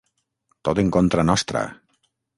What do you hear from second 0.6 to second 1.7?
Tot en contra nostra!